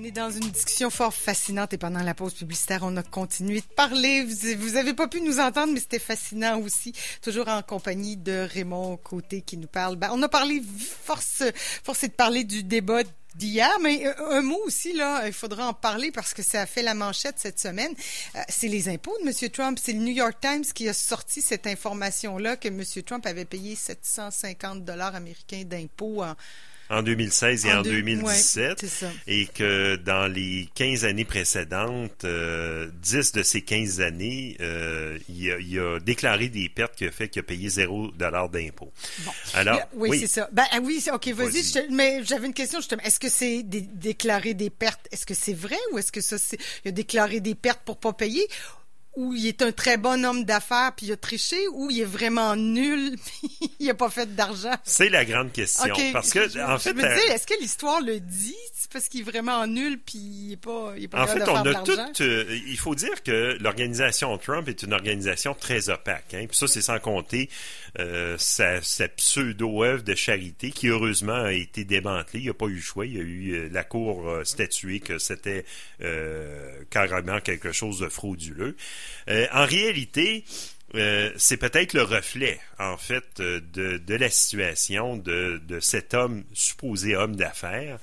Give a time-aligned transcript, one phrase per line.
[0.00, 3.60] On est dans une discussion fort fascinante et pendant la pause publicitaire, on a continué
[3.60, 4.24] de parler.
[4.24, 6.94] Vous n'avez pas pu nous entendre, mais c'était fascinant aussi.
[7.20, 9.96] Toujours en compagnie de Raymond Côté qui nous parle.
[9.96, 10.62] Ben, on a parlé,
[11.04, 11.42] force,
[11.84, 13.02] force est de parler du débat
[13.34, 16.66] d'hier, mais euh, un mot aussi, là, il faudra en parler parce que ça a
[16.66, 17.92] fait la manchette cette semaine.
[18.36, 19.50] Euh, c'est les impôts de M.
[19.50, 19.78] Trump.
[19.82, 22.82] C'est le New York Times qui a sorti cette information-là que M.
[23.04, 26.36] Trump avait payé 750 dollars américains d'impôts en,
[26.90, 28.84] en 2016 et en, 2017,
[29.28, 35.52] et que dans les 15 années précédentes, euh, 10 de ces 15 années, euh, il,
[35.52, 38.92] a, il, a, déclaré des pertes qui a fait qu'il a payé 0 dollar d'impôt.
[39.20, 39.30] Bon.
[39.54, 40.48] Alors, oui, c'est ça.
[40.52, 41.86] Ben ah oui, ok, vas-y.
[41.90, 43.02] mais j'avais une question justement.
[43.02, 45.06] Est-ce que c'est déclarer des pertes?
[45.12, 47.98] Est-ce que c'est vrai ou est-ce que ça, c'est il a déclaré des pertes pour
[47.98, 48.46] pas payer?
[49.16, 52.04] Ou il est un très bon homme d'affaires puis il a triché ou il est
[52.04, 54.74] vraiment nul puis il a pas fait d'argent?
[54.84, 55.94] C'est la grande question.
[56.12, 56.92] Parce que, en fait.
[56.94, 58.56] Me dis, est-ce que l'histoire le dit?
[58.74, 61.48] C'est parce qu'il est vraiment nul puis il est pas, il est pas En fait,
[61.48, 66.34] on a tout, euh, il faut dire que l'organisation Trump est une organisation très opaque.
[66.34, 67.48] Hein, puis ça, c'est sans compter
[67.98, 72.40] euh, sa, sa pseudo-œuvre de charité qui, heureusement, a été démantelée.
[72.40, 73.06] Il n'y a pas eu le choix.
[73.06, 75.64] Il y a eu euh, la Cour euh, statuée que c'était
[76.02, 78.76] euh, carrément quelque chose de frauduleux.
[79.28, 80.44] Euh, en réalité,
[80.96, 87.14] euh, c'est peut-être le reflet, en fait, de, de la situation de, cet homme, supposé
[87.14, 87.98] homme d'affaires,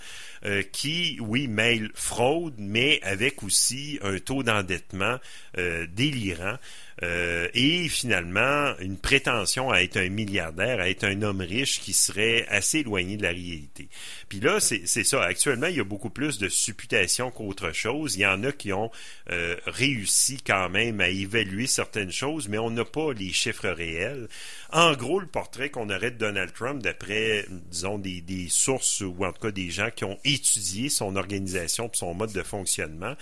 [0.45, 5.17] euh, qui, oui, mêle fraude, mais avec aussi un taux d'endettement
[5.57, 6.57] euh, délirant.
[7.03, 11.93] Euh, et finalement une prétention à être un milliardaire, à être un homme riche qui
[11.93, 13.87] serait assez éloigné de la réalité.
[14.29, 15.23] Puis là, c'est ça.
[15.23, 18.15] Actuellement, il y a beaucoup plus de supputations qu'autre chose.
[18.15, 18.91] Il y en a qui ont
[19.29, 24.27] euh, réussi quand même à évaluer certaines choses, mais on n'a pas les chiffres réels.
[24.71, 29.23] En gros, le portrait qu'on aurait de Donald Trump, d'après, disons, des, des, sources ou
[29.23, 33.15] en tout cas des gens qui ont étudié son organisation son mode de fonctionnement,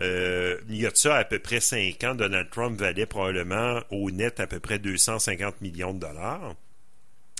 [0.00, 3.19] euh, il y a de ça à peu près cinq ans, Donald Trump valait probablement
[3.90, 6.54] au net à peu près 250 millions de dollars.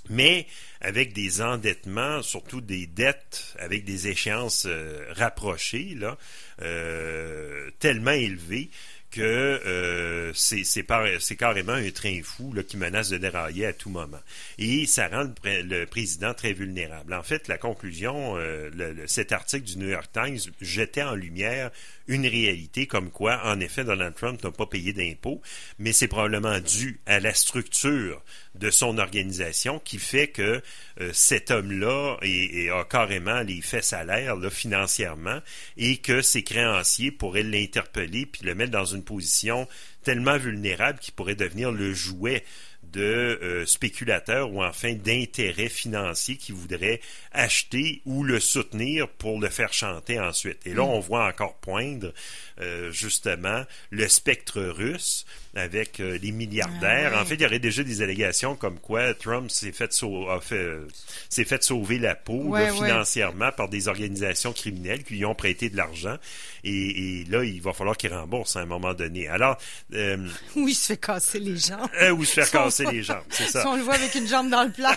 [0.08, 0.46] Mais
[0.80, 6.16] avec des endettements, surtout des dettes avec des échéances euh, rapprochées, là,
[6.62, 8.70] euh, tellement élevées
[9.10, 9.20] que
[9.66, 14.20] euh, c'est carrément un train fou là, qui menace de dérailler à tout moment.
[14.58, 17.12] Et ça rend le, le président très vulnérable.
[17.14, 21.70] En fait, la conclusion, euh, le, cet article du New York Times jetait en lumière
[22.06, 25.40] une réalité comme quoi, en effet, Donald Trump n'a pas payé d'impôts,
[25.78, 28.22] mais c'est probablement dû à la structure
[28.56, 30.60] de son organisation qui fait que
[31.00, 35.40] euh, cet homme-là a carrément les fesses à l'air financièrement
[35.76, 39.68] et que ses créanciers pourraient l'interpeller puis le mettre dans une position
[40.02, 42.44] tellement vulnérable qu'il pourrait devenir le jouet
[42.92, 47.00] de euh, spéculateurs ou enfin d'intérêts financiers qui voudraient
[47.32, 50.66] acheter ou le soutenir pour le faire chanter ensuite.
[50.66, 50.90] Et là, mm.
[50.90, 52.12] on voit encore poindre
[52.60, 55.24] euh, justement le spectre russe
[55.54, 57.12] avec euh, les milliardaires.
[57.14, 61.44] Ah en fait, il y aurait déjà des allégations comme quoi Trump s'est fait, s'est
[61.44, 66.16] fait sauver la peau financièrement par des organisations criminelles qui lui ont prêté de l'argent.
[66.62, 69.28] Et, et, là, il va falloir qu'il rembourse à un moment donné.
[69.28, 69.56] Alors,
[69.94, 71.88] euh, ou il se fait casser les jambes.
[72.00, 73.22] Euh, ou il se fait casser jambes.
[73.30, 74.96] Si on le voit avec une jambe dans le plat.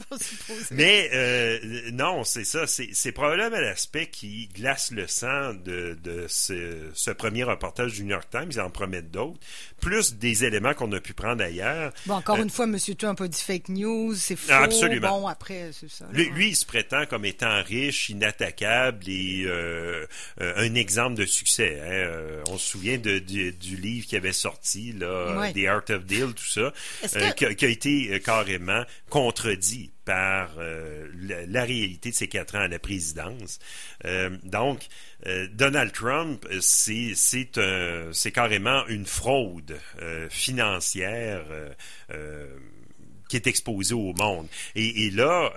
[0.70, 2.66] Mais euh, non, c'est ça.
[2.66, 8.10] C'est probablement l'aspect qui glace le sang de, de ce, ce, premier reportage du New
[8.10, 8.48] York Times.
[8.50, 9.40] Ils en promettent d'autres
[9.80, 11.92] plus des éléments qu'on a pu prendre ailleurs.
[12.06, 12.76] Bon, encore euh, une fois, M.
[12.98, 14.52] Trump a dit fake news, c'est faux.
[14.52, 15.20] Absolument.
[15.20, 16.06] Bon, après, c'est ça.
[16.12, 20.06] Lui, lui, il se prétend comme étant riche, inattaquable et euh,
[20.40, 21.80] euh, un exemple de succès.
[21.80, 22.42] Hein.
[22.50, 26.32] on se souvient de, du, du, livre qui avait sorti, là, The Art of Deal,
[26.34, 27.32] tout ça, que...
[27.34, 31.08] qui, a, qui, a, été carrément contredit par euh,
[31.48, 33.58] la, réalité de ses quatre ans à la présidence.
[34.04, 34.86] Euh, donc,
[35.26, 39.78] euh, Donald Trump, c'est c'est carrément une fraude
[40.30, 41.44] financière
[43.28, 44.48] qui est exposée au monde.
[44.74, 45.52] Et, et là,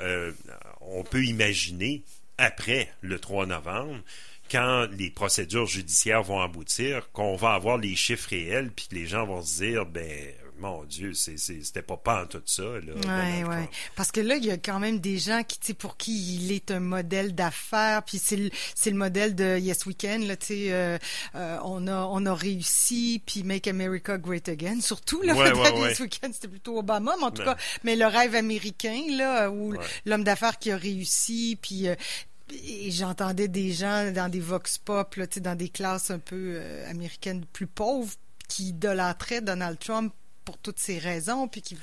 [0.82, 2.04] on peut imaginer
[2.38, 4.02] après le 3 novembre
[4.50, 9.06] quand les procédures judiciaires vont aboutir, qu'on va avoir les chiffres réels, puis que les
[9.06, 12.64] gens vont se dire, ben mon Dieu, c'était pas pas en tout ça.
[12.64, 13.70] Là, ouais, ouais.
[13.96, 16.72] Parce que là, il y a quand même des gens qui, pour qui il est
[16.72, 18.50] un modèle d'affaires, puis c'est le,
[18.86, 20.98] le modèle de Yes Weekend, là, euh,
[21.36, 25.74] euh, on a on a réussi, puis Make America Great Again, surtout le ouais, modèle
[25.90, 29.74] Yes Weekend, c'était plutôt Obama, mais en tout cas, mais le rêve américain là, où
[30.06, 31.96] l'homme d'affaires qui a réussi, puis euh,
[32.52, 37.46] et j'entendais des gens dans des vox pop, là, dans des classes un peu américaines
[37.54, 38.16] plus pauvres,
[38.48, 40.12] qui idolâtraient Donald Trump
[40.50, 41.78] pour toutes ces raisons, puis qui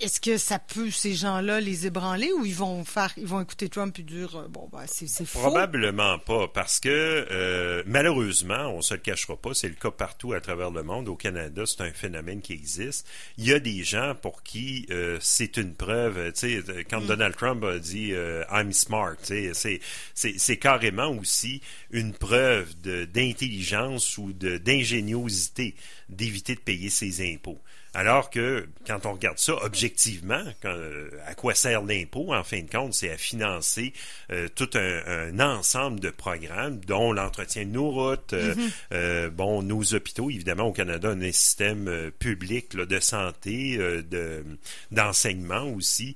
[0.00, 3.68] est-ce que ça peut ces gens-là les ébranler ou ils vont faire, ils vont écouter
[3.68, 5.40] Trump et dire euh, bon ben c'est c'est faux?
[5.40, 10.32] Probablement pas, parce que euh, malheureusement, on se le cachera pas, c'est le cas partout
[10.32, 11.08] à travers le monde.
[11.08, 13.06] Au Canada, c'est un phénomène qui existe.
[13.36, 16.32] Il y a des gens pour qui euh, c'est une preuve.
[16.32, 17.06] Tu sais, quand mm.
[17.06, 18.14] Donald Trump a dit
[18.50, 19.80] I'm smart, tu sais,
[20.14, 21.60] c'est c'est carrément aussi
[21.90, 25.74] une preuve d'intelligence ou d'ingéniosité
[26.08, 27.60] d'éviter de payer ses impôts.
[27.94, 32.68] Alors que quand on regarde ça objectivement, euh, à quoi sert l'impôt, en fin de
[32.68, 33.92] compte, c'est à financer
[34.32, 38.54] euh, tout un, ensemble de programmes, dont l'entretien de nos routes, euh,
[38.90, 39.30] mm-hmm.
[39.30, 40.28] bon, nos hôpitaux.
[40.28, 44.44] Évidemment, au Canada, on a un système public de santé, de
[44.90, 46.14] d'enseignement aussi.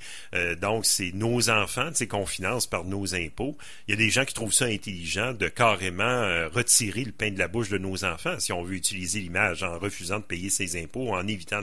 [0.60, 3.56] donc, c'est nos enfants, c'est qu'on finance par nos impôts.
[3.86, 7.38] Il y a des gens qui trouvent ça intelligent de carrément retirer le pain de
[7.38, 10.82] la bouche de nos enfants, si on veut utiliser l'image, en refusant de payer ses
[10.82, 11.62] impôts, en évitant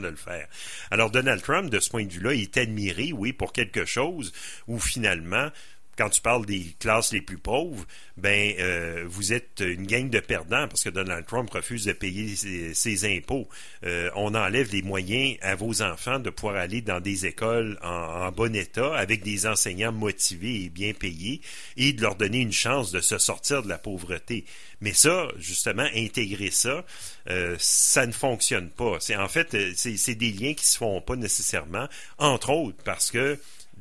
[0.90, 4.32] Alors Donald Trump, de ce point de vue-là, est admiré, oui, pour quelque chose
[4.66, 5.50] où finalement,
[5.96, 7.84] quand tu parles des classes les plus pauvres,
[8.16, 12.34] ben euh, vous êtes une gang de perdants parce que Donald Trump refuse de payer
[12.74, 13.48] ses, impôts.
[13.84, 18.30] Euh, on enlève les moyens à vos enfants de pouvoir aller dans des écoles en,
[18.32, 21.40] bon état avec des enseignants motivés et bien payés
[21.76, 24.44] et de leur donner une chance de se sortir de la pauvreté.
[24.80, 26.84] Mais ça, justement, intégrer ça,
[27.30, 28.98] euh, ça ne fonctionne pas.
[29.00, 31.88] C'est en fait, c'est des liens qui se font pas nécessairement,
[32.18, 33.38] entre autres parce que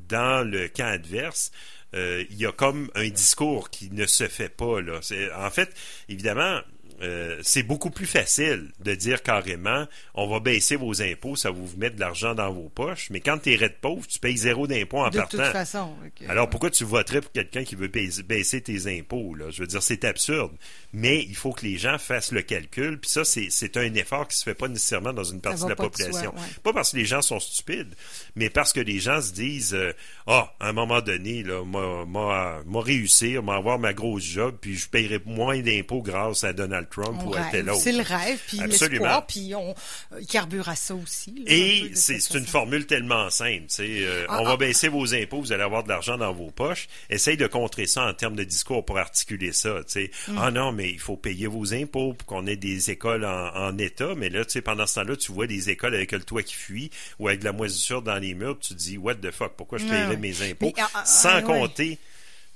[0.08, 4.50] dans le cas adverse, euh, il y a comme un discours qui ne se fait
[4.50, 4.82] pas.
[4.82, 5.00] Là.
[5.38, 5.74] En fait,
[6.10, 6.62] évidemment,
[7.02, 11.58] euh, c'est beaucoup plus facile de dire carrément on va baisser vos impôts, ça va
[11.60, 14.38] vous mettre de l'argent dans vos poches, mais quand tu es de pauvre, tu payes
[14.38, 15.38] zéro d'impôts en partant.
[15.38, 15.94] De toute façon.
[16.30, 19.36] Alors pourquoi tu voterais pour quelqu'un qui veut baisser tes impôts?
[19.36, 19.50] Là?
[19.50, 20.52] Je veux dire, c'est absurde.
[20.94, 24.38] Mais il faut que les gens fassent le calcul, puis ça, c'est un effort qui
[24.38, 26.34] se fait pas nécessairement dans une partie de la population.
[26.64, 27.94] Pas parce que les gens sont stupides,
[28.36, 29.92] mais parce que les gens se disent euh,
[30.28, 34.88] Ah, à un moment donné, là, moi, réussir, moi avoir ma grosse job, puis je
[34.88, 37.82] paierai moins d'impôts grâce à Donald Trump ou à tel autre.
[37.82, 39.76] C'est le rêve, puis l'espoir, puis on
[40.14, 41.44] euh, carbure à ça aussi.
[41.48, 43.66] Et c'est une formule tellement simple.
[43.80, 44.58] Euh, ah, on va ah.
[44.58, 46.88] baisser vos impôts, vous allez avoir de l'argent dans vos poches.
[47.10, 49.80] Essaye de contrer ça en termes de discours pour articuler ça.
[50.28, 50.38] Mm.
[50.38, 54.14] Ah non, mais il faut payer vos impôts pour qu'on ait des écoles en, état.
[54.16, 57.28] Mais là, pendant ce temps-là, tu vois des écoles avec le toit qui fuit ou
[57.28, 59.86] avec de la moisissure dans les murs, tu te dis, what the fuck, pourquoi je
[59.86, 60.74] paierais mes impôts?
[60.78, 62.00] Ah, ah, Sans compter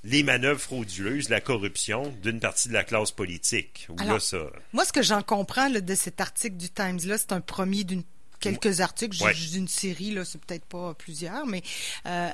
[0.04, 3.88] les manœuvres frauduleuses, la corruption d'une partie de la classe politique.
[4.72, 8.04] Moi, ce que j'en comprends de cet article du Times-là, c'est un premier d'une
[8.40, 11.62] quelques articles, j'ai une série, là, c'est peut-être pas plusieurs, mais
[12.06, 12.28] euh,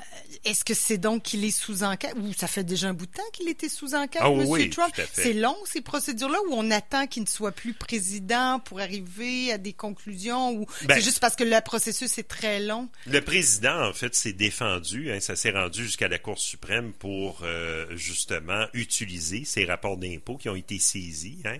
[0.44, 3.12] est-ce que c'est donc qu'il est sous enquête ou ça fait déjà un bout de
[3.12, 4.70] temps qu'il était sous enquête, ah M.
[4.70, 4.94] Trump?
[5.12, 9.58] C'est long, ces procédures-là, où on attend qu'il ne soit plus président pour arriver à
[9.58, 12.88] des conclusions ou ben c'est juste parce que le processus est très long?
[13.06, 17.40] Le président, en fait, s'est défendu, hein, ça s'est rendu jusqu'à la Cour suprême pour
[17.42, 21.38] euh, justement utiliser ces rapports d'impôts qui ont été saisis.
[21.44, 21.56] Hein.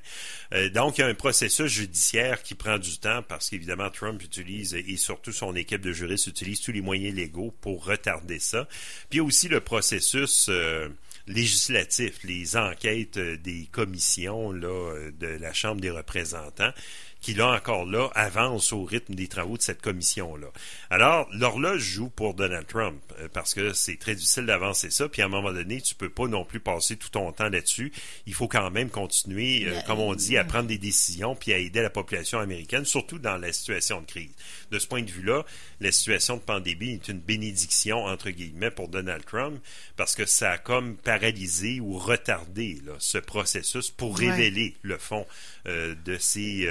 [0.53, 4.21] Euh, donc, il y a un processus judiciaire qui prend du temps parce qu'évidemment, Trump
[4.38, 8.67] et surtout son équipe de juristes utilise tous les moyens légaux pour retarder ça.
[9.09, 10.88] Puis il y a aussi le processus euh,
[11.27, 16.73] législatif, les enquêtes euh, des commissions euh, de la Chambre des représentants
[17.21, 20.47] qui, là encore là, avance au rythme des travaux de cette commission-là.
[20.91, 25.23] Alors, l'horloge joue pour Donald Trump, euh, parce que c'est très difficile d'avancer ça, puis
[25.23, 27.93] à un moment donné, tu peux pas non plus passer tout ton temps là-dessus.
[28.27, 31.59] Il faut quand même continuer, euh, comme on dit, à prendre des décisions, puis à
[31.59, 34.31] aider la population américaine, surtout dans la situation de crise.
[34.71, 35.45] De ce point de vue-là,
[35.81, 39.61] la situation de pandémie est une bénédiction, entre guillemets, pour Donald Trump,
[39.97, 45.26] parce que ça a comme paralysé ou retardé là, ce processus pour révéler le fond
[45.26, 46.68] euh, de ces...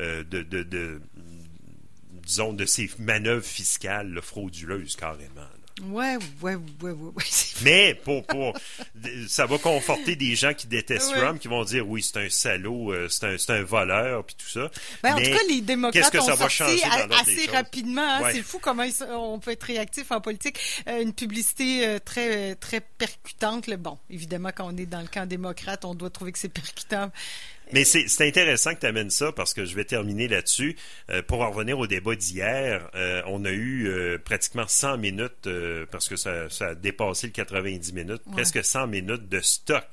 [0.00, 1.00] Euh, de, de, de,
[2.22, 5.48] disons, de ces manœuvres fiscales frauduleuses carrément.
[5.82, 7.24] Ouais, ouais, ouais, ouais,
[7.62, 8.52] Mais pour, pour,
[9.28, 12.92] ça va conforter des gens qui détestent Trump, qui vont dire oui, c'est un salaud,
[12.92, 14.70] euh, c'est un, un, voleur, puis tout ça.
[15.02, 18.02] Ben, en tout cas, les démocrates ont sorti assez rapidement.
[18.02, 20.58] Hein, c'est fou comment on peut être réactif en politique.
[20.88, 23.68] Euh, une publicité très, très percutante.
[23.70, 27.10] Bon, évidemment, quand on est dans le camp démocrate, on doit trouver que c'est percutant.
[27.72, 30.76] Mais c'est intéressant que tu amènes ça parce que je vais terminer là-dessus.
[31.10, 35.48] Euh, pour en revenir au débat d'hier, euh, on a eu euh, pratiquement 100 minutes,
[35.90, 39.86] parce que ça, ça, a dépassé le 90 minutes, presque 100 minutes de stock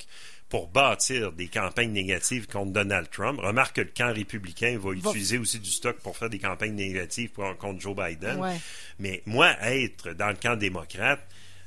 [0.50, 3.39] pour bâtir des campagnes négatives contre Donald Trump.
[3.41, 7.32] Remarque que le camp républicain va, utiliser aussi du stock pour faire des campagnes négatives
[7.32, 8.41] contre Joe Biden.
[9.00, 11.20] Mais moi, être dans le camp démocrate,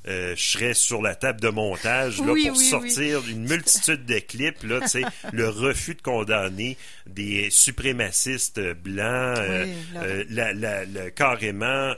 [0.08, 4.06] euh, je serais sur la table de montage là, Oui, pour oui, sortir une multitude
[4.06, 4.80] de clips, là,
[5.32, 11.92] le refus de condamner des suprémacistes blancs, euh, Oui, euh, la- la- la- carrément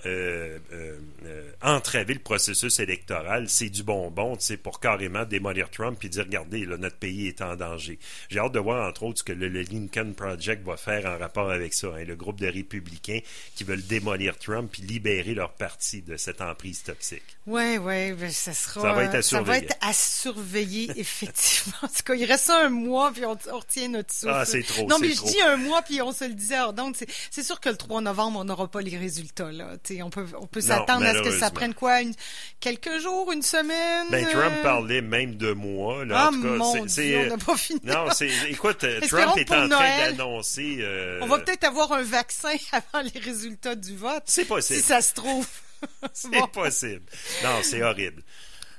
[1.62, 6.76] entraver le processus électoral, c'est du bonbon, pour carrément démolir Trump puis dire, regardez, là,
[6.76, 7.98] notre pays est en danger.
[8.30, 11.18] J'ai hâte de voir, entre autres, ce que le, le Lincoln Project va faire en
[11.18, 13.20] rapport avec ça, hein, le groupe de républicains
[13.54, 17.22] qui veulent démolir Trump puis libérer leur parti de cette emprise toxique.
[17.46, 17.78] Ouais,
[18.18, 18.80] ben, ça sera.
[18.82, 19.64] Ça va être à ça va surveiller.
[19.66, 21.76] être à surveiller, effectivement.
[21.82, 24.32] En tout cas, il reste un mois, puis on, on retient notre souffle.
[24.34, 25.26] Ah, c'est trop, Non, mais trop.
[25.26, 26.54] je dis un mois, puis on se le disait.
[26.56, 29.72] Alors, donc, c'est- sûr que le 3 novembre, on n'aura pas les résultats, là.
[30.02, 32.00] On peut, on peut s'attendre à ce que ça prenne quoi?
[32.00, 32.14] une-
[32.60, 34.06] quelques jours, une semaine?
[34.10, 36.14] Ben, Trump euh, parlait même de mois, là.
[36.18, 37.80] Ah, en tout cas, mon Dieu, on n'a pas fini.
[37.84, 40.78] Non, c'est, écoute, euh, Trump est en train Noël, d'annoncer.
[40.80, 44.22] euh, On va peut-être avoir un vaccin avant les résultats du vote.
[44.26, 44.78] C'est possible.
[44.80, 45.46] Si ça se trouve.
[46.12, 46.46] C'est Bon.
[46.48, 47.04] possible.
[47.42, 48.22] Non, c'est horrible.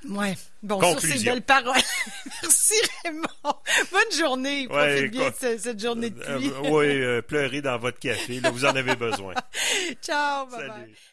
[0.09, 0.35] Ouais.
[0.63, 1.33] Bon, sur ces Conclusion.
[1.33, 1.75] belles paroles.
[2.41, 3.27] Merci Raymond.
[3.91, 4.67] Bonne journée.
[4.67, 6.51] Ouais, bien de écoute, ce- cette journée de Euh, pluie.
[6.71, 8.39] oui, euh, pleurez dans votre café.
[8.39, 9.33] Là, vous en avez besoin.
[10.01, 10.47] Ciao.
[10.47, 10.67] Bye bye.
[10.69, 10.95] Salut.